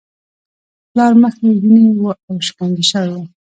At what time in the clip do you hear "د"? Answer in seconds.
0.03-0.03